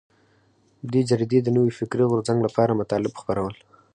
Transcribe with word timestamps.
دې 0.91 1.01
جریدې 1.09 1.39
د 1.43 1.47
نوي 1.57 1.71
فکري 1.79 2.05
غورځنګ 2.11 2.39
لپاره 2.47 2.77
مطالب 2.79 3.13
خپرول. 3.21 3.55